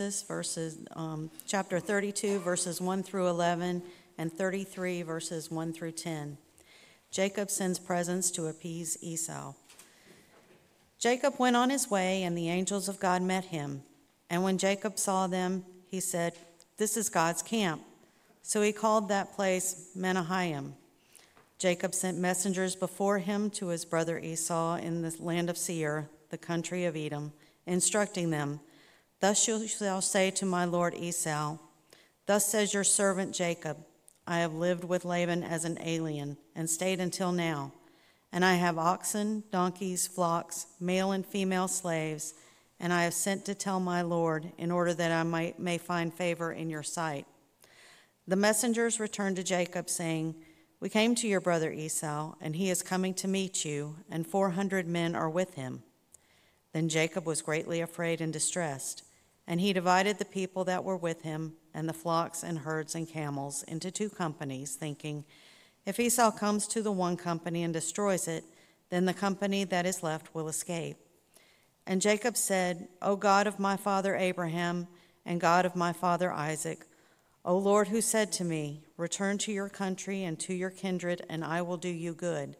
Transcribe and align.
verses, 0.00 0.78
um, 0.96 1.30
chapter 1.46 1.78
32, 1.78 2.38
verses 2.38 2.80
1 2.80 3.02
through 3.02 3.28
11, 3.28 3.82
and 4.16 4.32
33, 4.32 5.02
verses 5.02 5.50
1 5.50 5.72
through 5.74 5.92
10. 5.92 6.38
Jacob 7.10 7.50
sends 7.50 7.78
presents 7.78 8.30
to 8.30 8.46
appease 8.46 8.96
Esau. 9.02 9.52
Jacob 10.98 11.34
went 11.38 11.54
on 11.54 11.68
his 11.68 11.90
way, 11.90 12.22
and 12.22 12.36
the 12.36 12.48
angels 12.48 12.88
of 12.88 12.98
God 12.98 13.20
met 13.20 13.44
him. 13.44 13.82
And 14.30 14.42
when 14.42 14.56
Jacob 14.56 14.98
saw 14.98 15.26
them, 15.26 15.64
he 15.90 16.00
said, 16.00 16.32
This 16.78 16.96
is 16.96 17.10
God's 17.10 17.42
camp. 17.42 17.82
So 18.42 18.62
he 18.62 18.72
called 18.72 19.08
that 19.08 19.34
place 19.34 19.90
Mahanaim. 19.94 20.76
Jacob 21.58 21.94
sent 21.94 22.16
messengers 22.16 22.74
before 22.74 23.18
him 23.18 23.50
to 23.50 23.66
his 23.66 23.84
brother 23.84 24.18
Esau 24.18 24.76
in 24.76 25.02
the 25.02 25.14
land 25.20 25.50
of 25.50 25.58
Seir, 25.58 26.08
the 26.30 26.38
country 26.38 26.86
of 26.86 26.96
Edom, 26.96 27.34
instructing 27.66 28.30
them, 28.30 28.60
Thus 29.20 29.46
you 29.46 29.68
shall 29.68 30.00
say 30.00 30.30
to 30.32 30.46
my 30.46 30.64
lord 30.64 30.94
Esau, 30.94 31.58
Thus 32.26 32.46
says 32.46 32.72
your 32.72 32.84
servant 32.84 33.34
Jacob, 33.34 33.76
I 34.26 34.38
have 34.38 34.54
lived 34.54 34.84
with 34.84 35.04
Laban 35.04 35.42
as 35.42 35.64
an 35.64 35.78
alien 35.82 36.38
and 36.54 36.70
stayed 36.70 37.00
until 37.00 37.30
now. 37.30 37.72
And 38.32 38.44
I 38.44 38.54
have 38.54 38.78
oxen, 38.78 39.44
donkeys, 39.50 40.06
flocks, 40.06 40.68
male 40.78 41.12
and 41.12 41.26
female 41.26 41.68
slaves, 41.68 42.32
and 42.78 42.92
I 42.92 43.02
have 43.02 43.12
sent 43.12 43.44
to 43.44 43.54
tell 43.54 43.80
my 43.80 44.00
Lord 44.02 44.52
in 44.56 44.70
order 44.70 44.94
that 44.94 45.12
I 45.12 45.22
might, 45.24 45.58
may 45.58 45.76
find 45.76 46.14
favor 46.14 46.52
in 46.52 46.70
your 46.70 46.84
sight. 46.84 47.26
The 48.26 48.36
messengers 48.36 49.00
returned 49.00 49.36
to 49.36 49.42
Jacob, 49.42 49.90
saying, 49.90 50.36
We 50.78 50.88
came 50.88 51.14
to 51.16 51.28
your 51.28 51.40
brother 51.40 51.72
Esau, 51.72 52.36
and 52.40 52.56
he 52.56 52.70
is 52.70 52.82
coming 52.82 53.12
to 53.14 53.28
meet 53.28 53.64
you, 53.64 53.96
and 54.10 54.26
four 54.26 54.50
hundred 54.50 54.86
men 54.86 55.14
are 55.14 55.28
with 55.28 55.54
him. 55.54 55.82
Then 56.72 56.88
Jacob 56.88 57.26
was 57.26 57.42
greatly 57.42 57.80
afraid 57.80 58.20
and 58.20 58.32
distressed. 58.32 59.02
And 59.50 59.60
he 59.60 59.72
divided 59.72 60.18
the 60.18 60.24
people 60.24 60.62
that 60.66 60.84
were 60.84 60.96
with 60.96 61.22
him, 61.22 61.54
and 61.74 61.88
the 61.88 61.92
flocks 61.92 62.44
and 62.44 62.60
herds 62.60 62.94
and 62.94 63.08
camels, 63.08 63.64
into 63.64 63.90
two 63.90 64.08
companies, 64.08 64.76
thinking, 64.76 65.24
If 65.84 65.98
Esau 65.98 66.30
comes 66.30 66.68
to 66.68 66.82
the 66.82 66.92
one 66.92 67.16
company 67.16 67.64
and 67.64 67.74
destroys 67.74 68.28
it, 68.28 68.44
then 68.90 69.06
the 69.06 69.12
company 69.12 69.64
that 69.64 69.86
is 69.86 70.04
left 70.04 70.32
will 70.36 70.46
escape. 70.46 70.98
And 71.84 72.00
Jacob 72.00 72.36
said, 72.36 72.86
O 73.02 73.16
God 73.16 73.48
of 73.48 73.58
my 73.58 73.76
father 73.76 74.14
Abraham, 74.14 74.86
and 75.26 75.40
God 75.40 75.66
of 75.66 75.74
my 75.74 75.92
father 75.92 76.30
Isaac, 76.30 76.86
O 77.44 77.58
Lord, 77.58 77.88
who 77.88 78.00
said 78.00 78.30
to 78.34 78.44
me, 78.44 78.84
Return 78.96 79.36
to 79.38 79.52
your 79.52 79.68
country 79.68 80.22
and 80.22 80.38
to 80.38 80.54
your 80.54 80.70
kindred, 80.70 81.26
and 81.28 81.44
I 81.44 81.60
will 81.62 81.76
do 81.76 81.88
you 81.88 82.14
good. 82.14 82.54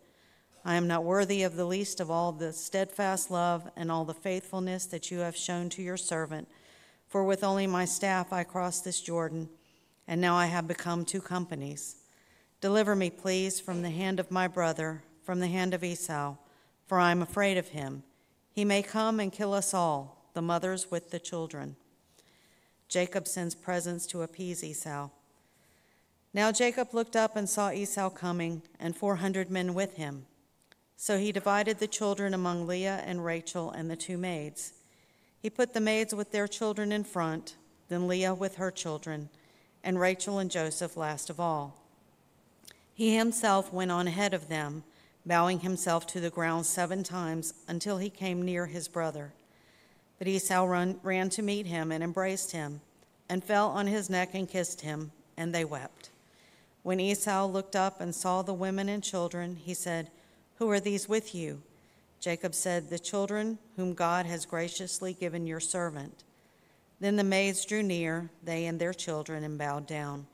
I 0.64 0.74
am 0.74 0.88
not 0.88 1.04
worthy 1.04 1.44
of 1.44 1.54
the 1.54 1.66
least 1.66 2.00
of 2.00 2.10
all 2.10 2.32
the 2.32 2.52
steadfast 2.52 3.30
love 3.30 3.70
and 3.76 3.92
all 3.92 4.04
the 4.04 4.12
faithfulness 4.12 4.86
that 4.86 5.12
you 5.12 5.20
have 5.20 5.36
shown 5.36 5.68
to 5.68 5.82
your 5.82 5.96
servant. 5.96 6.48
For 7.10 7.24
with 7.24 7.42
only 7.42 7.66
my 7.66 7.84
staff 7.84 8.32
I 8.32 8.44
crossed 8.44 8.84
this 8.84 9.00
Jordan, 9.00 9.48
and 10.06 10.20
now 10.20 10.36
I 10.36 10.46
have 10.46 10.68
become 10.68 11.04
two 11.04 11.20
companies. 11.20 11.96
Deliver 12.60 12.94
me, 12.94 13.10
please, 13.10 13.58
from 13.58 13.82
the 13.82 13.90
hand 13.90 14.20
of 14.20 14.30
my 14.30 14.46
brother, 14.46 15.02
from 15.24 15.40
the 15.40 15.48
hand 15.48 15.74
of 15.74 15.82
Esau, 15.82 16.36
for 16.86 17.00
I 17.00 17.10
am 17.10 17.20
afraid 17.20 17.58
of 17.58 17.68
him. 17.68 18.04
He 18.52 18.64
may 18.64 18.82
come 18.82 19.18
and 19.18 19.32
kill 19.32 19.52
us 19.54 19.74
all, 19.74 20.30
the 20.34 20.40
mothers 20.40 20.92
with 20.92 21.10
the 21.10 21.18
children. 21.18 21.74
Jacob 22.88 23.26
sends 23.26 23.56
presents 23.56 24.06
to 24.06 24.22
appease 24.22 24.62
Esau. 24.62 25.10
Now 26.32 26.52
Jacob 26.52 26.94
looked 26.94 27.16
up 27.16 27.34
and 27.34 27.48
saw 27.48 27.72
Esau 27.72 28.10
coming, 28.10 28.62
and 28.78 28.96
four 28.96 29.16
hundred 29.16 29.50
men 29.50 29.74
with 29.74 29.96
him. 29.96 30.26
So 30.96 31.18
he 31.18 31.32
divided 31.32 31.80
the 31.80 31.88
children 31.88 32.34
among 32.34 32.68
Leah 32.68 33.02
and 33.04 33.24
Rachel 33.24 33.72
and 33.72 33.90
the 33.90 33.96
two 33.96 34.16
maids. 34.16 34.74
He 35.40 35.48
put 35.48 35.72
the 35.72 35.80
maids 35.80 36.14
with 36.14 36.32
their 36.32 36.46
children 36.46 36.92
in 36.92 37.04
front, 37.04 37.56
then 37.88 38.06
Leah 38.06 38.34
with 38.34 38.56
her 38.56 38.70
children, 38.70 39.30
and 39.82 39.98
Rachel 39.98 40.38
and 40.38 40.50
Joseph 40.50 40.96
last 40.96 41.30
of 41.30 41.40
all. 41.40 41.76
He 42.92 43.16
himself 43.16 43.72
went 43.72 43.90
on 43.90 44.06
ahead 44.06 44.34
of 44.34 44.48
them, 44.48 44.84
bowing 45.24 45.60
himself 45.60 46.06
to 46.08 46.20
the 46.20 46.28
ground 46.28 46.66
seven 46.66 47.02
times 47.02 47.54
until 47.66 47.96
he 47.96 48.10
came 48.10 48.42
near 48.42 48.66
his 48.66 48.88
brother. 48.88 49.32
But 50.18 50.28
Esau 50.28 50.64
run, 50.64 51.00
ran 51.02 51.30
to 51.30 51.42
meet 51.42 51.66
him 51.66 51.90
and 51.90 52.04
embraced 52.04 52.52
him, 52.52 52.82
and 53.28 53.42
fell 53.42 53.68
on 53.68 53.86
his 53.86 54.10
neck 54.10 54.34
and 54.34 54.46
kissed 54.46 54.82
him, 54.82 55.12
and 55.38 55.54
they 55.54 55.64
wept. 55.64 56.10
When 56.82 57.00
Esau 57.00 57.46
looked 57.46 57.76
up 57.76 58.00
and 58.02 58.14
saw 58.14 58.42
the 58.42 58.52
women 58.52 58.90
and 58.90 59.02
children, 59.02 59.56
he 59.56 59.72
said, 59.72 60.10
Who 60.56 60.70
are 60.70 60.80
these 60.80 61.08
with 61.08 61.34
you? 61.34 61.62
Jacob 62.20 62.54
said, 62.54 62.88
The 62.88 62.98
children 62.98 63.58
whom 63.76 63.94
God 63.94 64.26
has 64.26 64.44
graciously 64.44 65.14
given 65.14 65.46
your 65.46 65.60
servant. 65.60 66.22
Then 67.00 67.16
the 67.16 67.24
maids 67.24 67.64
drew 67.64 67.82
near, 67.82 68.30
they 68.42 68.66
and 68.66 68.78
their 68.78 68.92
children, 68.92 69.42
and 69.42 69.56
bowed 69.56 69.86
down. 69.86 70.26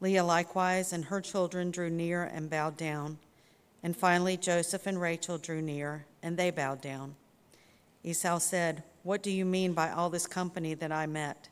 Leah 0.00 0.24
likewise 0.24 0.92
and 0.92 1.06
her 1.06 1.20
children 1.20 1.70
drew 1.70 1.88
near 1.88 2.24
and 2.24 2.50
bowed 2.50 2.76
down. 2.76 3.18
And 3.82 3.96
finally 3.96 4.36
Joseph 4.36 4.86
and 4.86 5.00
Rachel 5.00 5.38
drew 5.38 5.62
near, 5.62 6.06
and 6.22 6.36
they 6.36 6.50
bowed 6.50 6.80
down. 6.80 7.14
Esau 8.02 8.38
said, 8.38 8.82
What 9.04 9.22
do 9.22 9.30
you 9.30 9.44
mean 9.44 9.72
by 9.72 9.90
all 9.90 10.10
this 10.10 10.26
company 10.26 10.74
that 10.74 10.90
I 10.90 11.06
met? 11.06 11.48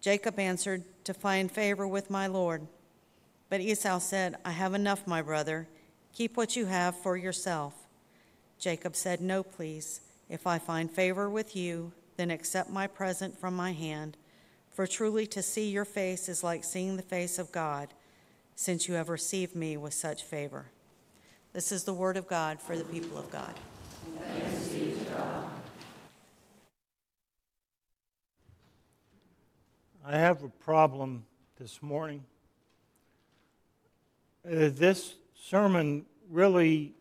Jacob 0.00 0.38
answered, 0.38 0.82
To 1.04 1.14
find 1.14 1.50
favor 1.50 1.86
with 1.86 2.10
my 2.10 2.26
Lord. 2.26 2.66
But 3.48 3.60
Esau 3.60 4.00
said, 4.00 4.36
I 4.44 4.50
have 4.50 4.74
enough, 4.74 5.06
my 5.06 5.22
brother. 5.22 5.68
Keep 6.12 6.36
what 6.36 6.56
you 6.56 6.66
have 6.66 6.96
for 6.96 7.16
yourself. 7.16 7.83
Jacob 8.64 8.96
said, 8.96 9.20
No, 9.20 9.42
please. 9.42 10.00
If 10.30 10.46
I 10.46 10.58
find 10.58 10.90
favor 10.90 11.28
with 11.28 11.54
you, 11.54 11.92
then 12.16 12.30
accept 12.30 12.70
my 12.70 12.86
present 12.86 13.38
from 13.38 13.54
my 13.54 13.72
hand. 13.72 14.16
For 14.72 14.86
truly 14.86 15.26
to 15.26 15.42
see 15.42 15.68
your 15.68 15.84
face 15.84 16.30
is 16.30 16.42
like 16.42 16.64
seeing 16.64 16.96
the 16.96 17.02
face 17.02 17.38
of 17.38 17.52
God, 17.52 17.88
since 18.54 18.88
you 18.88 18.94
have 18.94 19.10
received 19.10 19.54
me 19.54 19.76
with 19.76 19.92
such 19.92 20.22
favor. 20.22 20.70
This 21.52 21.72
is 21.72 21.84
the 21.84 21.92
word 21.92 22.16
of 22.16 22.26
God 22.26 22.58
for 22.58 22.74
the 22.74 22.84
people 22.84 23.18
of 23.18 23.30
God. 23.30 23.52
I 30.06 30.16
have 30.16 30.42
a 30.42 30.48
problem 30.48 31.26
this 31.58 31.82
morning. 31.82 32.24
Uh, 34.42 34.72
this 34.72 35.16
sermon 35.34 36.06
really 36.30 36.94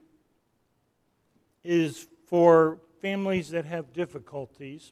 is 1.63 2.07
for 2.27 2.79
families 3.01 3.49
that 3.51 3.65
have 3.65 3.93
difficulties. 3.93 4.91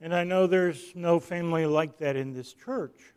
And 0.00 0.14
I 0.14 0.24
know 0.24 0.46
there's 0.46 0.92
no 0.94 1.20
family 1.20 1.66
like 1.66 1.98
that 1.98 2.16
in 2.16 2.34
this 2.34 2.52
church. 2.52 3.14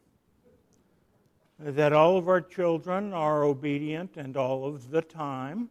That 1.60 1.92
all 1.92 2.18
of 2.18 2.30
our 2.30 2.42
children 2.42 3.14
are 3.14 3.44
obedient 3.44 4.16
and 4.16 4.38
all 4.38 4.66
of 4.66 4.92
the 4.92 5.02
time. 5.02 5.70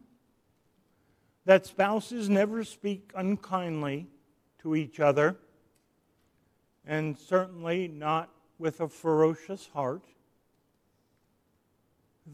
That 1.45 1.65
spouses 1.65 2.27
never 2.27 2.63
speak 2.63 3.11
unkindly 3.15 4.07
to 4.59 4.75
each 4.75 4.99
other. 4.99 5.37
And 6.85 7.17
certainly 7.17 7.87
not 7.87 8.29
with 8.59 8.81
a 8.81 8.89
ferocious 8.89 9.67
heart. 9.73 10.03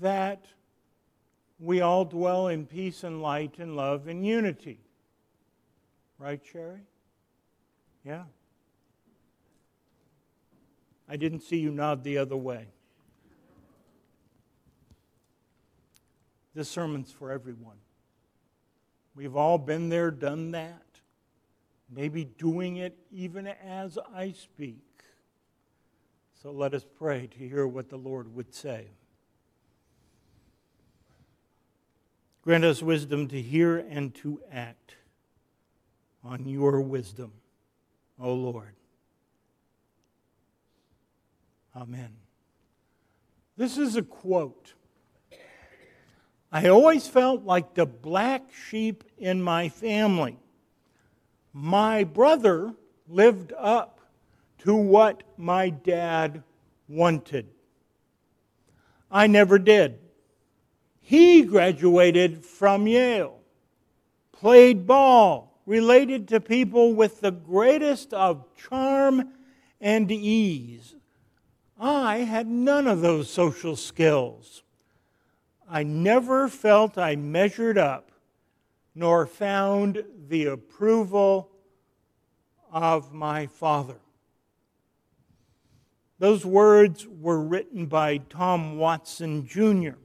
That 0.02 0.46
we 1.64 1.80
all 1.80 2.04
dwell 2.04 2.50
in 2.50 2.66
peace 2.66 3.06
and 3.06 3.22
light 3.22 3.58
and 3.58 3.76
love 3.76 4.08
and 4.08 4.26
unity. 4.26 4.80
Right, 6.18 6.42
Sherry? 6.44 6.82
Yeah. 8.04 8.24
I 11.08 11.16
didn't 11.16 11.40
see 11.40 11.58
you 11.58 11.72
nod 11.72 12.04
the 12.04 12.18
other 12.18 12.36
way. 12.36 12.68
This 16.54 16.70
sermon's 16.70 17.12
for 17.12 17.32
everyone. 17.32 17.78
We've 19.16 19.36
all 19.36 19.58
been 19.58 19.88
there, 19.88 20.12
done 20.12 20.52
that, 20.52 20.84
maybe 21.90 22.26
doing 22.26 22.78
it 22.78 22.98
even 23.12 23.48
as 23.48 23.98
I 24.14 24.32
speak. 24.32 24.82
So 26.42 26.52
let 26.52 26.74
us 26.74 26.86
pray 26.98 27.28
to 27.28 27.38
hear 27.38 27.66
what 27.66 27.90
the 27.90 27.98
Lord 27.98 28.36
would 28.36 28.54
say. 28.54 28.88
Grant 32.44 32.66
us 32.66 32.84
wisdom 32.84 33.30
to 33.30 33.42
hear 33.42 33.78
and 33.78 34.14
to 34.16 34.42
act 34.52 34.96
on 36.26 36.46
your 36.46 36.82
wisdom, 36.82 37.32
O 38.20 38.34
Lord. 38.34 38.76
Amen. 41.74 42.18
This 43.56 43.78
is 43.78 43.96
a 43.96 44.02
quote. 44.02 44.74
I 46.52 46.68
always 46.68 47.08
felt 47.08 47.46
like 47.46 47.76
the 47.76 47.86
black 47.86 48.52
sheep 48.54 49.06
in 49.18 49.42
my 49.42 49.70
family. 49.70 50.38
My 51.54 52.04
brother 52.04 52.74
lived 53.08 53.54
up 53.58 54.02
to 54.60 54.76
what 54.76 55.24
my 55.38 55.70
dad 55.70 56.44
wanted. 56.90 57.48
I 59.10 59.28
never 59.28 59.58
did. 59.58 60.03
He 61.06 61.44
graduated 61.44 62.46
from 62.46 62.88
Yale, 62.88 63.38
played 64.32 64.88
ball, 64.88 65.60
related 65.66 66.30
to 66.30 66.40
people 66.40 66.94
with 66.94 67.20
the 67.20 67.32
greatest 67.32 68.14
of 68.14 68.46
charm 68.56 69.34
and 69.82 70.10
ease. 70.10 70.96
I 71.78 72.20
had 72.20 72.48
none 72.48 72.88
of 72.88 73.02
those 73.02 73.30
social 73.30 73.76
skills. 73.76 74.64
I 75.70 75.84
never 75.84 76.48
felt 76.48 76.98
I 76.98 77.18
measured 77.18 77.78
up, 77.78 78.12
nor 78.96 79.26
found 79.26 80.06
the 80.30 80.46
approval 80.46 81.50
of 82.72 83.14
my 83.14 83.48
Father. 83.48 84.00
Those 86.18 86.46
words 86.46 87.06
were 87.06 87.42
written 87.42 87.88
by 87.88 88.20
Tom 88.20 88.78
Watson 88.78 89.46
Jr. 89.46 89.98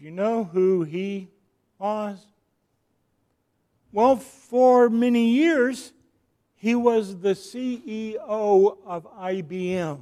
Do 0.00 0.06
you 0.06 0.12
know 0.12 0.44
who 0.44 0.82
he 0.82 1.28
was? 1.78 2.24
Well, 3.92 4.16
for 4.16 4.88
many 4.88 5.28
years, 5.28 5.92
he 6.56 6.74
was 6.74 7.18
the 7.18 7.34
CEO 7.34 8.78
of 8.86 9.06
IBM. 9.18 9.98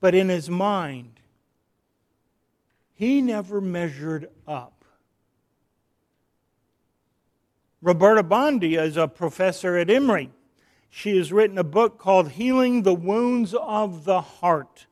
But 0.00 0.14
in 0.14 0.28
his 0.28 0.48
mind, 0.48 1.18
he 2.94 3.20
never 3.20 3.60
measured 3.60 4.30
up. 4.46 4.84
Roberta 7.82 8.22
Bondi 8.22 8.76
is 8.76 8.96
a 8.96 9.08
professor 9.08 9.76
at 9.76 9.90
Emory. 9.90 10.30
She 10.88 11.16
has 11.16 11.32
written 11.32 11.58
a 11.58 11.64
book 11.64 11.98
called 11.98 12.30
Healing 12.30 12.82
the 12.82 12.94
Wounds 12.94 13.54
of 13.54 14.04
the 14.04 14.20
Heart 14.20 14.86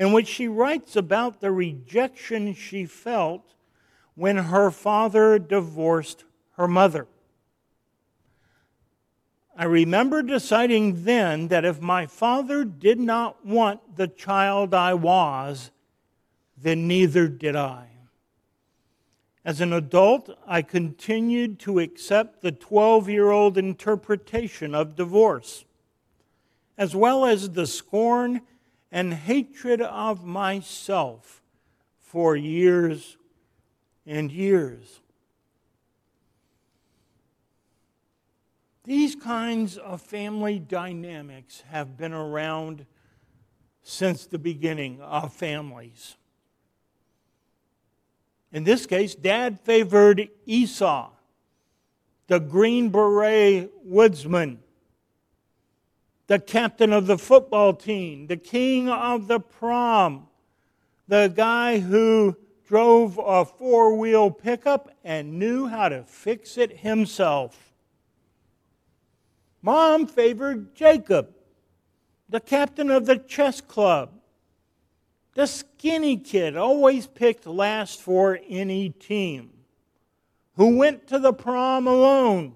in 0.00 0.12
which 0.12 0.26
she 0.26 0.48
writes 0.48 0.96
about 0.96 1.42
the 1.42 1.52
rejection 1.52 2.54
she 2.54 2.86
felt 2.86 3.52
when 4.14 4.38
her 4.38 4.70
father 4.70 5.38
divorced 5.38 6.24
her 6.52 6.66
mother. 6.66 7.06
I 9.54 9.64
remember 9.64 10.22
deciding 10.22 11.04
then 11.04 11.48
that 11.48 11.66
if 11.66 11.82
my 11.82 12.06
father 12.06 12.64
did 12.64 12.98
not 12.98 13.44
want 13.44 13.96
the 13.96 14.08
child 14.08 14.72
I 14.72 14.94
was, 14.94 15.70
then 16.56 16.88
neither 16.88 17.28
did 17.28 17.54
I. 17.54 17.88
As 19.44 19.60
an 19.60 19.74
adult, 19.74 20.34
I 20.46 20.62
continued 20.62 21.58
to 21.60 21.78
accept 21.78 22.40
the 22.40 22.52
12 22.52 23.10
year 23.10 23.30
old 23.30 23.58
interpretation 23.58 24.74
of 24.74 24.96
divorce, 24.96 25.66
as 26.78 26.96
well 26.96 27.26
as 27.26 27.50
the 27.50 27.66
scorn 27.66 28.40
and 28.92 29.14
hatred 29.14 29.80
of 29.80 30.24
myself 30.24 31.42
for 31.98 32.36
years 32.36 33.16
and 34.06 34.32
years. 34.32 35.00
These 38.84 39.14
kinds 39.14 39.78
of 39.78 40.00
family 40.00 40.58
dynamics 40.58 41.62
have 41.68 41.96
been 41.96 42.12
around 42.12 42.86
since 43.82 44.26
the 44.26 44.38
beginning 44.38 45.00
of 45.00 45.32
families. 45.32 46.16
In 48.52 48.64
this 48.64 48.86
case, 48.86 49.14
dad 49.14 49.60
favored 49.60 50.28
Esau, 50.44 51.10
the 52.26 52.40
Green 52.40 52.88
Beret 52.88 53.70
woodsman 53.84 54.60
the 56.30 56.38
captain 56.38 56.92
of 56.92 57.08
the 57.08 57.18
football 57.18 57.74
team, 57.74 58.28
the 58.28 58.36
king 58.36 58.88
of 58.88 59.26
the 59.26 59.40
prom, 59.40 60.28
the 61.08 61.26
guy 61.34 61.80
who 61.80 62.36
drove 62.68 63.18
a 63.18 63.44
four 63.44 63.96
wheel 63.96 64.30
pickup 64.30 64.96
and 65.02 65.40
knew 65.40 65.66
how 65.66 65.88
to 65.88 66.04
fix 66.04 66.56
it 66.56 66.70
himself. 66.70 67.72
Mom 69.60 70.06
favored 70.06 70.72
Jacob, 70.72 71.34
the 72.28 72.38
captain 72.38 72.92
of 72.92 73.06
the 73.06 73.18
chess 73.18 73.60
club, 73.60 74.12
the 75.34 75.46
skinny 75.46 76.16
kid, 76.16 76.56
always 76.56 77.08
picked 77.08 77.44
last 77.44 78.00
for 78.00 78.38
any 78.48 78.88
team, 78.88 79.50
who 80.54 80.76
went 80.76 81.08
to 81.08 81.18
the 81.18 81.32
prom 81.32 81.88
alone 81.88 82.54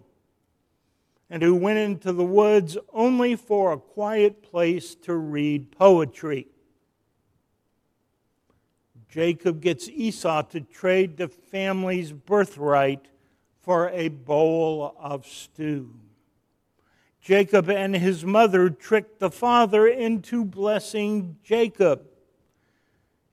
and 1.34 1.42
who 1.42 1.56
went 1.56 1.80
into 1.80 2.12
the 2.12 2.24
woods 2.24 2.78
only 2.92 3.34
for 3.34 3.72
a 3.72 3.76
quiet 3.76 4.40
place 4.40 4.94
to 4.94 5.12
read 5.12 5.72
poetry. 5.72 6.46
Jacob 9.08 9.60
gets 9.60 9.88
Esau 9.88 10.42
to 10.42 10.60
trade 10.60 11.16
the 11.16 11.26
family's 11.26 12.12
birthright 12.12 13.08
for 13.62 13.88
a 13.88 14.06
bowl 14.06 14.94
of 14.96 15.26
stew. 15.26 15.90
Jacob 17.20 17.68
and 17.68 17.96
his 17.96 18.24
mother 18.24 18.70
tricked 18.70 19.18
the 19.18 19.28
father 19.28 19.88
into 19.88 20.44
blessing 20.44 21.34
Jacob. 21.42 22.06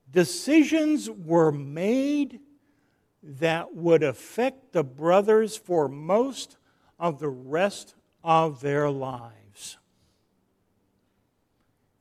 Decisions 0.09 1.07
were 1.07 1.51
made 1.51 2.39
that 3.21 3.75
would 3.75 4.01
affect 4.01 4.71
the 4.71 4.83
brothers 4.83 5.55
for 5.55 5.87
most 5.87 6.57
of 7.01 7.19
the 7.19 7.27
rest 7.27 7.95
of 8.23 8.61
their 8.61 8.89
lives. 8.89 9.77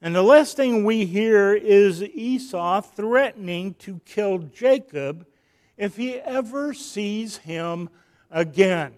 And 0.02 0.14
the 0.14 0.22
last 0.22 0.56
thing 0.56 0.84
we 0.84 1.06
hear 1.06 1.54
is 1.54 2.02
Esau 2.02 2.82
threatening 2.82 3.74
to 3.80 4.00
kill 4.04 4.38
Jacob 4.38 5.26
if 5.78 5.96
he 5.96 6.14
ever 6.16 6.74
sees 6.74 7.38
him 7.38 7.88
again. 8.30 8.92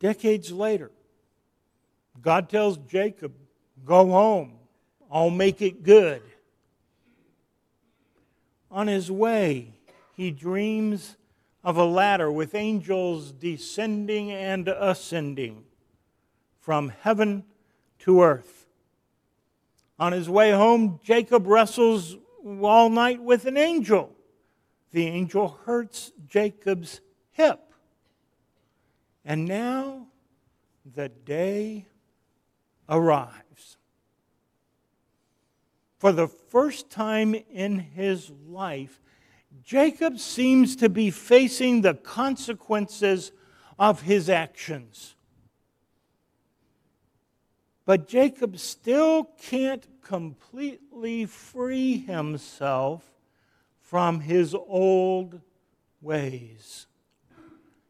Decades 0.00 0.50
later, 0.50 0.90
God 2.20 2.48
tells 2.48 2.76
Jacob, 2.78 3.32
Go 3.84 4.06
home, 4.06 4.54
I'll 5.10 5.30
make 5.30 5.62
it 5.62 5.82
good. 5.82 6.22
On 8.70 8.88
his 8.88 9.10
way, 9.10 9.74
he 10.16 10.30
dreams 10.30 11.16
of 11.64 11.78
a 11.78 11.84
ladder 11.84 12.30
with 12.30 12.54
angels 12.54 13.32
descending 13.32 14.30
and 14.30 14.68
ascending 14.68 15.64
from 16.60 16.90
heaven 17.00 17.44
to 18.00 18.22
earth. 18.22 18.66
On 19.98 20.12
his 20.12 20.28
way 20.28 20.50
home, 20.50 21.00
Jacob 21.02 21.46
wrestles 21.46 22.16
all 22.62 22.90
night 22.90 23.22
with 23.22 23.46
an 23.46 23.56
angel. 23.56 24.14
The 24.92 25.06
angel 25.06 25.58
hurts 25.64 26.12
Jacob's 26.26 27.00
hip. 27.32 27.60
And 29.24 29.46
now 29.46 30.08
the 30.84 31.08
day 31.08 31.86
arrives. 32.88 33.78
For 35.98 36.12
the 36.12 36.28
first 36.28 36.90
time 36.90 37.34
in 37.34 37.78
his 37.78 38.30
life, 38.46 39.00
Jacob 39.62 40.18
seems 40.18 40.76
to 40.76 40.88
be 40.88 41.10
facing 41.10 41.80
the 41.80 41.94
consequences 41.94 43.32
of 43.78 44.02
his 44.02 44.28
actions. 44.28 45.14
But 47.84 48.08
Jacob 48.08 48.58
still 48.58 49.24
can't 49.40 49.86
completely 50.02 51.26
free 51.26 51.98
himself 51.98 53.02
from 53.80 54.20
his 54.20 54.54
old 54.54 55.40
ways. 56.00 56.86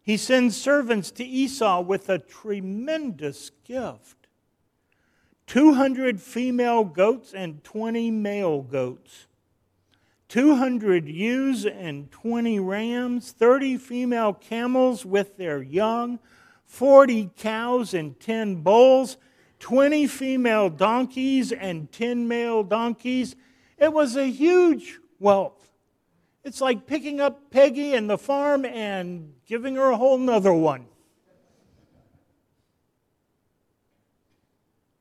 He 0.02 0.16
sends 0.16 0.56
servants 0.56 1.10
to 1.12 1.24
Esau 1.24 1.80
with 1.80 2.08
a 2.08 2.18
tremendous 2.18 3.50
gift 3.64 4.16
200 5.46 6.20
female 6.20 6.84
goats 6.84 7.34
and 7.34 7.62
20 7.64 8.10
male 8.10 8.62
goats. 8.62 9.26
200 10.28 11.06
ewes 11.06 11.66
and 11.66 12.10
20 12.10 12.58
rams, 12.60 13.32
30 13.32 13.76
female 13.76 14.32
camels 14.32 15.04
with 15.04 15.36
their 15.36 15.62
young, 15.62 16.18
40 16.64 17.30
cows 17.36 17.94
and 17.94 18.18
10 18.18 18.62
bulls, 18.62 19.16
20 19.60 20.06
female 20.06 20.68
donkeys 20.70 21.52
and 21.52 21.90
10 21.92 22.26
male 22.26 22.62
donkeys. 22.62 23.36
It 23.78 23.92
was 23.92 24.16
a 24.16 24.26
huge 24.26 24.98
wealth. 25.18 25.70
It's 26.42 26.60
like 26.60 26.86
picking 26.86 27.20
up 27.20 27.50
Peggy 27.50 27.94
and 27.94 28.08
the 28.08 28.18
farm 28.18 28.64
and 28.64 29.32
giving 29.46 29.76
her 29.76 29.90
a 29.90 29.96
whole 29.96 30.18
nother 30.18 30.52
one. 30.52 30.86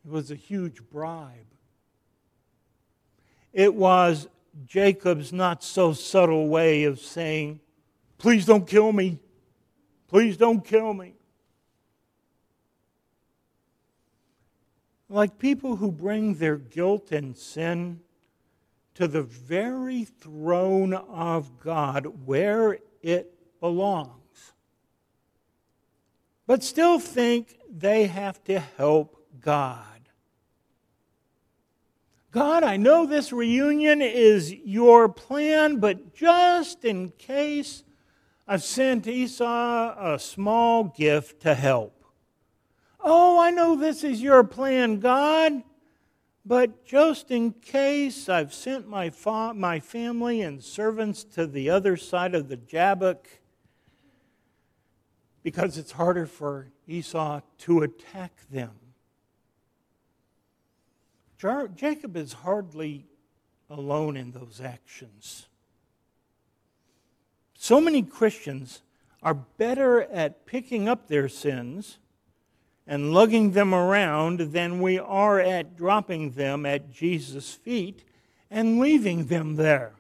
It 0.06 0.12
was 0.12 0.32
a 0.32 0.36
huge 0.36 0.82
bribe. 0.90 1.48
It 3.52 3.74
was 3.74 4.28
Jacob's 4.66 5.34
not 5.34 5.64
so 5.64 5.94
subtle 5.94 6.48
way 6.48 6.84
of 6.84 7.00
saying, 7.00 7.60
Please 8.18 8.46
don't 8.46 8.68
kill 8.68 8.92
me. 8.92 9.20
Please 10.08 10.38
don't 10.38 10.64
kill 10.64 10.94
me. 10.94 11.16
Like 15.10 15.38
people 15.38 15.76
who 15.76 15.92
bring 15.92 16.36
their 16.36 16.58
guilt 16.58 17.12
and 17.12 17.38
sin 17.38 18.00
to 18.96 19.08
the 19.08 19.24
very 19.24 20.06
throne 20.06 20.94
of 20.94 21.60
God 21.60 22.26
where 22.26 22.80
it 23.02 23.34
belongs. 23.60 24.54
But 26.46 26.64
still 26.64 27.00
think 27.00 27.58
they 27.70 28.06
have 28.06 28.44
to 28.46 28.60
help 28.60 29.22
God. 29.40 29.93
God, 32.34 32.64
I 32.64 32.78
know 32.78 33.06
this 33.06 33.32
reunion 33.32 34.02
is 34.02 34.52
your 34.52 35.08
plan, 35.08 35.78
but 35.80 36.16
just 36.16 36.84
in 36.84 37.12
case, 37.12 37.84
I've 38.48 38.64
sent 38.64 39.06
Esau 39.06 40.14
a 40.16 40.18
small 40.18 40.86
gift 40.86 41.44
to 41.44 41.54
help. 41.54 42.04
Oh, 43.00 43.40
I 43.40 43.52
know 43.52 43.76
this 43.76 44.04
is 44.04 44.20
your 44.20 44.44
plan, 44.44 45.00
God, 45.00 45.62
but 46.44 46.84
just 46.84 47.30
in 47.30 47.52
case, 47.52 48.28
I've 48.28 48.52
sent 48.52 48.90
my, 48.90 49.12
fa- 49.12 49.54
my 49.54 49.80
family 49.80 50.42
and 50.42 50.64
servants 50.64 51.24
to 51.36 51.46
the 51.46 51.70
other 51.70 51.96
side 51.96 52.34
of 52.34 52.50
the 52.50 52.58
Jabbok 52.58 53.28
because 55.44 55.78
it's 55.78 55.92
harder 55.92 56.26
for 56.26 56.72
Esau 56.88 57.42
to 57.60 57.84
attack 57.84 58.32
them. 58.50 58.72
Jacob 61.76 62.16
is 62.16 62.34
hardly 62.34 63.06
alone 63.70 64.16
in 64.16 64.32
those 64.32 64.62
actions. 64.64 65.48
So 67.56 67.82
many 67.82 68.02
Christians 68.02 68.82
are 69.22 69.34
better 69.34 70.04
at 70.04 70.46
picking 70.46 70.88
up 70.88 71.08
their 71.08 71.30
sins 71.30 71.98
and 72.86 73.14
lugging 73.14 73.52
them 73.52 73.74
around 73.74 74.40
than 74.52 74.82
we 74.82 75.00
are 75.00 75.40
at 75.40 75.78
dropping 75.78 76.32
them 76.32 76.66
at 76.66 76.92
Jesus' 76.92 77.54
feet 77.54 78.04
and 78.52 78.80
leaving 78.80 79.28
them 79.28 79.56
there. 79.56 79.94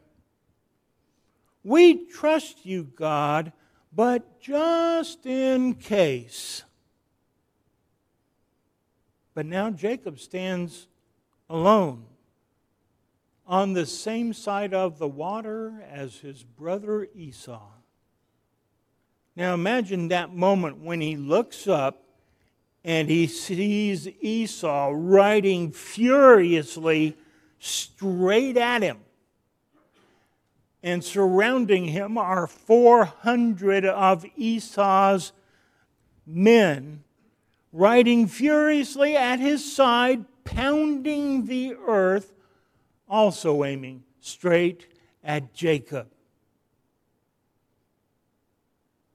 We 1.63 2.05
trust 2.05 2.65
you, 2.65 2.83
God, 2.83 3.53
but 3.93 4.41
just 4.41 5.25
in 5.25 5.75
case. 5.75 6.63
But 9.33 9.45
now 9.45 9.69
Jacob 9.69 10.19
stands 10.19 10.88
alone 11.53 12.03
on 13.45 13.74
the 13.74 13.86
same 13.86 14.33
side 14.33 14.74
of 14.74 14.98
the 14.98 15.07
water 15.07 15.83
as 15.91 16.17
his 16.17 16.41
brother 16.41 17.07
Esau. 17.13 17.62
Now 19.36 19.53
imagine 19.53 20.07
that 20.07 20.33
moment 20.33 20.79
when 20.79 21.00
he 21.00 21.15
looks 21.15 21.67
up 21.67 22.03
and 22.83 23.07
he 23.07 23.27
sees 23.27 24.07
Esau 24.19 24.93
riding 24.95 25.72
furiously 25.72 27.15
straight 27.60 28.57
at 28.57 28.81
him. 28.81 28.98
And 30.81 31.03
surrounding 31.03 31.86
him 31.86 32.17
are 32.17 32.48
400 32.48 33.86
of 33.86 34.25
Esau's 34.36 35.31
men 36.25 37.03
riding 37.72 38.25
furiously 38.27 39.15
at 39.15 39.39
his 39.39 39.72
side, 39.72 40.25
pounding 40.43 41.45
the 41.45 41.75
earth, 41.88 42.33
also 43.07 43.63
aiming 43.63 44.03
straight 44.19 44.88
at 45.23 45.53
Jacob. 45.53 46.07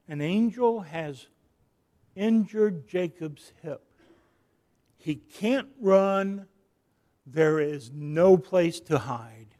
An 0.09 0.21
angel 0.21 0.81
has 0.81 1.27
injured 2.17 2.89
Jacob's 2.89 3.53
hip. 3.63 3.83
He 4.97 5.17
can't 5.17 5.69
run, 5.81 6.47
there 7.27 7.61
is 7.61 7.91
no 7.93 8.37
place 8.37 8.81
to 8.81 8.99
hide. 8.99 9.55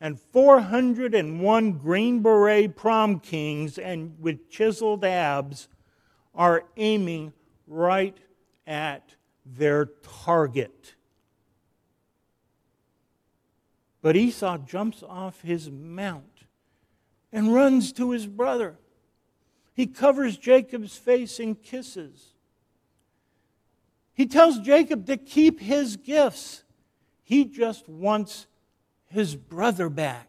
And 0.00 0.20
401 0.20 1.72
Green 1.72 2.20
Beret 2.20 2.76
prom 2.76 3.18
kings 3.18 3.78
and 3.78 4.14
with 4.20 4.50
chiseled 4.50 5.04
abs 5.04 5.68
are 6.34 6.64
aiming 6.76 7.32
right 7.66 8.16
at 8.66 9.14
their 9.46 9.86
target. 10.24 10.94
But 14.02 14.16
Esau 14.16 14.58
jumps 14.58 15.02
off 15.02 15.40
his 15.42 15.70
mount 15.70 16.44
and 17.32 17.54
runs 17.54 17.92
to 17.92 18.10
his 18.10 18.26
brother. 18.26 18.76
He 19.74 19.86
covers 19.86 20.36
Jacob's 20.36 20.96
face 20.96 21.38
in 21.38 21.54
kisses. 21.54 22.32
He 24.14 24.26
tells 24.26 24.58
Jacob 24.60 25.06
to 25.06 25.16
keep 25.16 25.60
his 25.60 25.96
gifts. 25.96 26.64
He 27.22 27.44
just 27.44 27.88
wants 27.88 28.46
his 29.08 29.36
brother 29.36 29.88
back. 29.88 30.28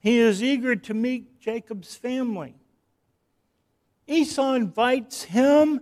He 0.00 0.18
is 0.18 0.42
eager 0.42 0.74
to 0.74 0.94
meet 0.94 1.40
Jacob's 1.40 1.94
family. 1.94 2.54
Esau 4.06 4.54
invites 4.54 5.24
him 5.24 5.80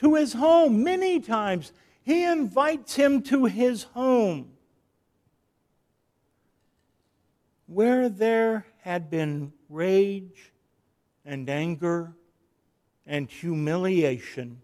to 0.00 0.14
his 0.14 0.32
home 0.32 0.82
many 0.82 1.20
times. 1.20 1.72
He 2.02 2.24
invites 2.24 2.96
him 2.96 3.22
to 3.24 3.44
his 3.44 3.84
home 3.84 4.52
where 7.66 8.08
there 8.08 8.66
had 8.80 9.10
been 9.10 9.52
rage 9.68 10.52
and 11.24 11.48
anger 11.48 12.14
and 13.06 13.30
humiliation. 13.30 14.62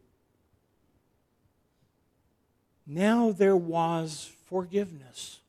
Now 2.87 3.31
there 3.31 3.57
was 3.57 4.31
forgiveness. 4.47 5.41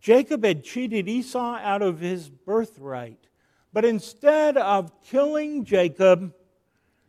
Jacob 0.00 0.44
had 0.44 0.64
cheated 0.64 1.08
Esau 1.08 1.58
out 1.62 1.82
of 1.82 2.00
his 2.00 2.28
birthright, 2.28 3.28
but 3.72 3.84
instead 3.84 4.56
of 4.56 4.90
killing 5.02 5.64
Jacob, 5.64 6.32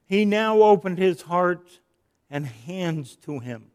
he 0.07 0.23
now 0.23 0.61
opened 0.61 0.97
his 0.97 1.23
heart 1.23 1.81
and 2.29 2.45
hands 2.45 3.15
to 3.17 3.39
him. 3.39 3.65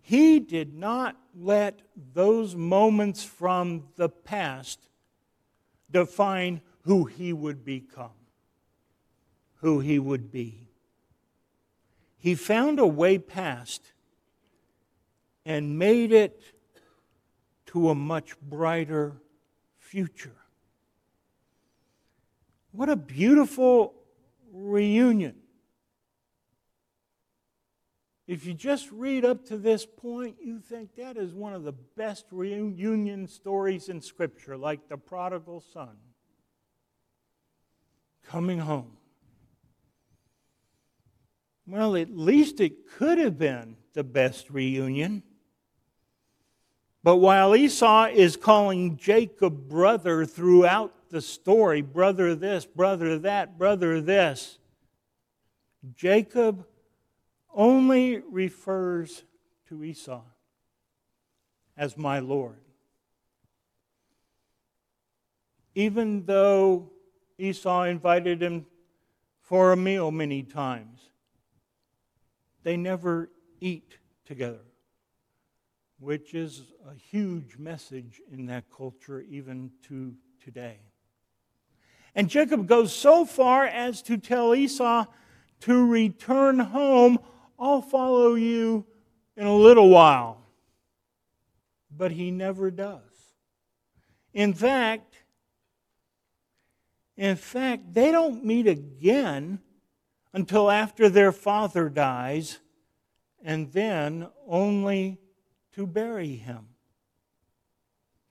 He 0.00 0.40
did 0.40 0.74
not 0.74 1.16
let 1.38 1.80
those 2.14 2.56
moments 2.56 3.22
from 3.22 3.84
the 3.96 4.08
past 4.08 4.80
define 5.90 6.62
who 6.82 7.04
he 7.04 7.32
would 7.32 7.64
become, 7.64 8.10
who 9.56 9.80
he 9.80 9.98
would 9.98 10.32
be. 10.32 10.68
He 12.16 12.34
found 12.34 12.78
a 12.78 12.86
way 12.86 13.18
past 13.18 13.92
and 15.44 15.78
made 15.78 16.12
it 16.12 16.42
to 17.66 17.90
a 17.90 17.94
much 17.94 18.38
brighter 18.40 19.20
future. 19.78 20.36
What 22.72 22.88
a 22.88 22.96
beautiful 22.96 23.94
reunion. 24.52 25.36
If 28.26 28.46
you 28.46 28.54
just 28.54 28.90
read 28.92 29.24
up 29.24 29.46
to 29.46 29.56
this 29.56 29.84
point, 29.84 30.36
you 30.40 30.60
think 30.60 30.94
that 30.94 31.16
is 31.16 31.34
one 31.34 31.52
of 31.52 31.64
the 31.64 31.72
best 31.72 32.26
reunion 32.30 33.26
stories 33.26 33.88
in 33.88 34.00
Scripture, 34.00 34.56
like 34.56 34.88
the 34.88 34.96
prodigal 34.96 35.64
son 35.72 35.96
coming 38.22 38.60
home. 38.60 38.96
Well, 41.66 41.96
at 41.96 42.16
least 42.16 42.60
it 42.60 42.88
could 42.88 43.18
have 43.18 43.36
been 43.36 43.76
the 43.94 44.04
best 44.04 44.50
reunion. 44.50 45.24
But 47.02 47.16
while 47.16 47.56
Esau 47.56 48.06
is 48.06 48.36
calling 48.36 48.96
Jacob 48.96 49.68
brother 49.68 50.24
throughout 50.24 50.94
the 51.10 51.20
story 51.20 51.82
brother 51.82 52.34
this, 52.34 52.64
brother 52.64 53.18
that, 53.18 53.58
brother 53.58 54.00
this. 54.00 54.58
Jacob 55.94 56.66
only 57.54 58.18
refers 58.30 59.24
to 59.68 59.82
Esau 59.82 60.22
as 61.76 61.96
my 61.96 62.18
Lord. 62.18 62.60
Even 65.74 66.24
though 66.26 66.90
Esau 67.38 67.84
invited 67.84 68.42
him 68.42 68.66
for 69.40 69.72
a 69.72 69.76
meal 69.76 70.10
many 70.10 70.42
times, 70.42 71.00
they 72.62 72.76
never 72.76 73.30
eat 73.60 73.96
together, 74.26 74.64
which 75.98 76.34
is 76.34 76.72
a 76.88 76.94
huge 76.94 77.56
message 77.56 78.20
in 78.30 78.46
that 78.46 78.64
culture 78.70 79.22
even 79.22 79.70
to 79.88 80.14
today. 80.44 80.78
And 82.14 82.28
Jacob 82.28 82.66
goes 82.66 82.92
so 82.94 83.24
far 83.24 83.64
as 83.64 84.02
to 84.02 84.16
tell 84.16 84.54
Esau 84.54 85.06
to 85.60 85.86
return 85.86 86.58
home. 86.58 87.18
I'll 87.58 87.82
follow 87.82 88.34
you 88.34 88.86
in 89.36 89.46
a 89.46 89.54
little 89.54 89.88
while. 89.88 90.42
But 91.96 92.12
he 92.12 92.30
never 92.30 92.70
does. 92.70 93.00
In 94.32 94.54
fact, 94.54 95.16
in 97.16 97.36
fact, 97.36 97.92
they 97.92 98.10
don't 98.10 98.44
meet 98.44 98.66
again 98.66 99.60
until 100.32 100.70
after 100.70 101.08
their 101.08 101.32
father 101.32 101.88
dies, 101.88 102.60
and 103.42 103.72
then 103.72 104.28
only 104.46 105.18
to 105.72 105.86
bury 105.86 106.36
him. 106.36 106.68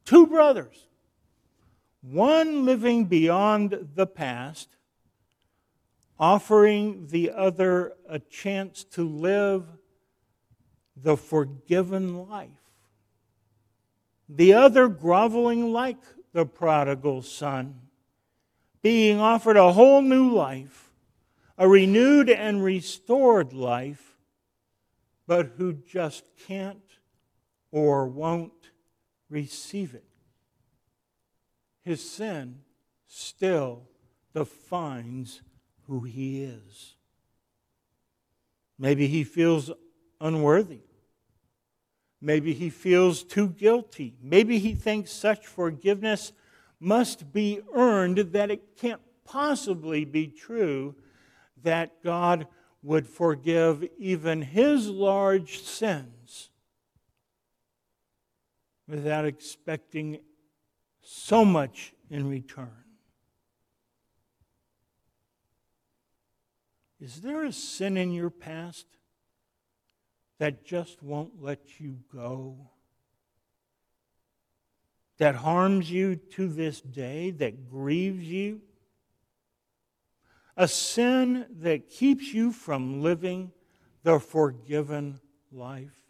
Two 0.06 0.26
brothers, 0.26 0.88
one 2.02 2.66
living 2.66 3.06
beyond 3.06 3.90
the 3.96 4.08
past, 4.08 4.70
offering 6.18 7.08
the 7.08 7.32
other 7.32 7.94
a 8.08 8.20
chance 8.20 8.84
to 8.84 9.08
live 9.08 9.66
the 10.96 11.18
forgiven 11.18 12.28
life. 12.28 12.50
The 14.28 14.54
other 14.54 14.88
groveling 14.88 15.72
like 15.72 15.98
the 16.34 16.46
prodigal 16.46 17.22
son, 17.24 17.82
being 18.82 19.20
offered 19.20 19.58
a 19.58 19.74
whole 19.74 20.02
new 20.02 20.32
life, 20.32 20.92
a 21.58 21.68
renewed 21.68 22.30
and 22.30 22.64
restored 22.64 23.54
life, 23.54 24.18
but 25.28 25.54
who 25.58 25.74
just 25.74 26.24
can't 26.48 26.80
or 27.72 28.08
won't 28.08 28.72
receive 29.30 29.94
it. 29.94 30.09
His 31.90 32.08
sin 32.08 32.60
still 33.08 33.90
defines 34.36 35.42
who 35.88 36.02
he 36.02 36.44
is. 36.44 36.94
Maybe 38.78 39.08
he 39.08 39.24
feels 39.24 39.72
unworthy. 40.22 40.82
Maybe 42.22 42.54
he 42.54 42.70
feels 42.70 43.24
too 43.24 43.48
guilty. 43.48 44.14
Maybe 44.22 44.60
he 44.60 44.76
thinks 44.76 45.12
such 45.12 45.48
forgiveness 45.48 46.32
must 46.80 47.34
be 47.34 47.60
earned, 47.74 48.20
that 48.34 48.52
it 48.52 48.78
can't 48.78 49.02
possibly 49.26 50.06
be 50.06 50.28
true 50.28 50.94
that 51.64 52.04
God 52.04 52.46
would 52.84 53.08
forgive 53.08 53.84
even 53.98 54.44
his 54.44 54.88
large 54.90 55.64
sins 55.64 56.52
without 58.88 59.26
expecting 59.26 60.20
so 61.02 61.46
much 61.46 61.94
in 62.10 62.30
return. 62.30 62.84
Is 67.00 67.22
there 67.22 67.46
a 67.46 67.54
sin 67.54 67.96
in 67.96 68.12
your 68.12 68.30
past 68.30 68.86
that 70.38 70.66
just 70.66 71.02
won't 71.02 71.42
let 71.42 71.80
you 71.80 72.00
go? 72.14 72.72
That 75.18 75.36
harms 75.36 75.90
you 75.90 76.16
to 76.16 76.48
this 76.48 76.82
day, 76.82 77.32
that 77.32 77.70
grieves 77.70 78.24
you? 78.24 78.62
A 80.58 80.68
sin 80.68 81.46
that 81.60 81.90
keeps 81.90 82.34
you 82.34 82.52
from 82.52 83.02
living 83.02 83.52
the 84.04 84.20
forgiven 84.20 85.20
life? 85.52 86.09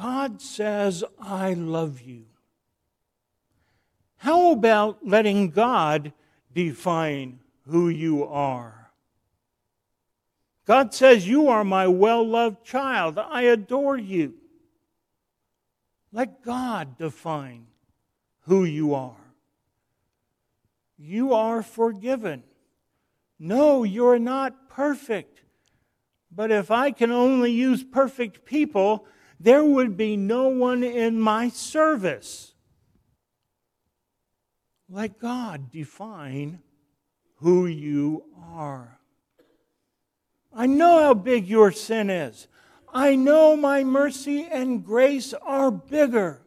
God 0.00 0.40
says, 0.40 1.04
I 1.20 1.52
love 1.52 2.00
you. 2.00 2.24
How 4.16 4.52
about 4.52 5.06
letting 5.06 5.50
God 5.50 6.14
define 6.54 7.40
who 7.68 7.90
you 7.90 8.24
are? 8.24 8.92
God 10.64 10.94
says, 10.94 11.28
You 11.28 11.48
are 11.48 11.64
my 11.64 11.86
well 11.86 12.26
loved 12.26 12.64
child. 12.64 13.18
I 13.18 13.42
adore 13.42 13.98
you. 13.98 14.36
Let 16.12 16.42
God 16.42 16.96
define 16.96 17.66
who 18.46 18.64
you 18.64 18.94
are. 18.94 19.34
You 20.96 21.34
are 21.34 21.62
forgiven. 21.62 22.42
No, 23.38 23.84
you're 23.84 24.18
not 24.18 24.70
perfect. 24.70 25.42
But 26.34 26.50
if 26.50 26.70
I 26.70 26.90
can 26.90 27.10
only 27.10 27.52
use 27.52 27.84
perfect 27.84 28.46
people, 28.46 29.06
there 29.40 29.64
would 29.64 29.96
be 29.96 30.18
no 30.18 30.48
one 30.48 30.84
in 30.84 31.18
my 31.18 31.48
service. 31.48 32.52
Let 34.90 35.18
God 35.18 35.70
define 35.70 36.60
who 37.36 37.66
you 37.66 38.24
are. 38.54 38.98
I 40.52 40.66
know 40.66 41.00
how 41.00 41.14
big 41.14 41.48
your 41.48 41.72
sin 41.72 42.10
is. 42.10 42.48
I 42.92 43.14
know 43.14 43.56
my 43.56 43.82
mercy 43.82 44.44
and 44.44 44.84
grace 44.84 45.32
are 45.32 45.70
bigger. 45.70 46.42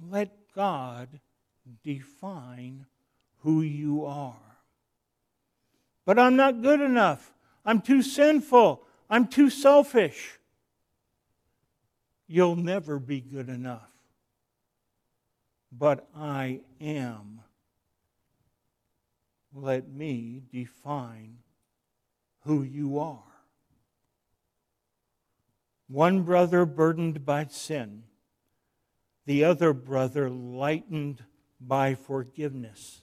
Let 0.00 0.30
God 0.56 1.20
define 1.84 2.86
who 3.42 3.62
you 3.62 4.04
are. 4.06 4.34
But 6.04 6.18
I'm 6.18 6.34
not 6.34 6.62
good 6.62 6.80
enough. 6.80 7.32
I'm 7.64 7.80
too 7.80 8.02
sinful. 8.02 8.82
I'm 9.08 9.28
too 9.28 9.50
selfish. 9.50 10.39
You'll 12.32 12.54
never 12.54 13.00
be 13.00 13.20
good 13.20 13.48
enough. 13.48 13.90
But 15.72 16.08
I 16.16 16.60
am. 16.80 17.40
Let 19.52 19.88
me 19.88 20.40
define 20.52 21.38
who 22.44 22.62
you 22.62 23.00
are. 23.00 23.24
One 25.88 26.22
brother 26.22 26.64
burdened 26.64 27.26
by 27.26 27.46
sin, 27.46 28.04
the 29.26 29.42
other 29.42 29.72
brother 29.72 30.30
lightened 30.30 31.24
by 31.60 31.96
forgiveness. 31.96 33.02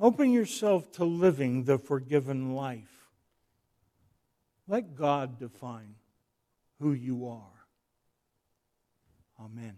Open 0.00 0.32
yourself 0.32 0.90
to 0.94 1.04
living 1.04 1.62
the 1.62 1.78
forgiven 1.78 2.56
life. 2.56 3.06
Let 4.66 4.96
God 4.96 5.38
define 5.38 5.94
who 6.82 6.92
you 6.92 7.26
are. 7.28 7.66
Amen. 9.40 9.76